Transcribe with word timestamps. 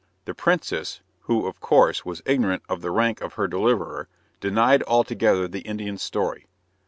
The 0.25 0.33
princess, 0.33 0.99
who, 1.25 1.45
of 1.45 1.59
course, 1.59 2.03
was 2.03 2.23
ignorant 2.25 2.63
of 2.67 2.81
the 2.81 2.89
rank 2.89 3.21
of 3.21 3.33
her 3.33 3.47
deliverer, 3.47 4.07
denied 4.39 4.81
altogether 4.87 5.47
the 5.47 5.59
Indian's 5.61 6.01
story. 6.01 6.47